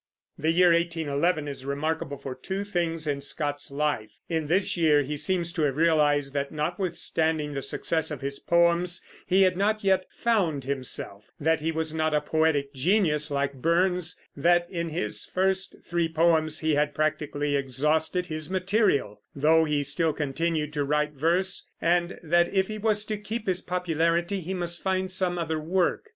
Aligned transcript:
The 0.35 0.49
year 0.49 0.73
1811 0.73 1.47
is 1.47 1.63
remarkable 1.63 2.17
for 2.17 2.33
two 2.33 2.63
things 2.63 3.05
in 3.05 3.21
Scott's 3.21 3.69
life. 3.69 4.09
In 4.29 4.47
this 4.47 4.75
year 4.75 5.03
he 5.03 5.15
seems 5.15 5.53
to 5.53 5.61
have 5.61 5.77
realized 5.77 6.33
that, 6.33 6.51
notwithstanding 6.51 7.53
the 7.53 7.61
success 7.61 8.09
of 8.09 8.19
his 8.19 8.39
poems, 8.39 9.05
he 9.27 9.43
had 9.43 9.55
not 9.55 9.83
yet 9.83 10.07
"found 10.09 10.63
himself"; 10.63 11.25
that 11.39 11.59
he 11.59 11.71
was 11.71 11.93
not 11.93 12.15
a 12.15 12.19
poetic 12.21 12.73
genius, 12.73 13.29
like 13.29 13.53
Burns; 13.53 14.19
that 14.35 14.65
in 14.71 14.89
his 14.89 15.25
first 15.27 15.75
three 15.85 16.09
poems 16.11 16.57
he 16.61 16.73
had 16.73 16.95
practically 16.95 17.55
exhausted 17.55 18.25
his 18.25 18.49
material, 18.49 19.21
though 19.35 19.65
he 19.65 19.83
still 19.83 20.13
continued 20.13 20.73
to 20.73 20.83
write 20.83 21.11
verse; 21.13 21.67
and 21.79 22.19
that, 22.23 22.51
if 22.51 22.69
he 22.69 22.79
was 22.79 23.05
to 23.05 23.17
keep 23.19 23.45
his 23.45 23.61
popularity, 23.61 24.39
he 24.41 24.55
must 24.55 24.81
find 24.81 25.11
some 25.11 25.37
other 25.37 25.59
work. 25.59 26.09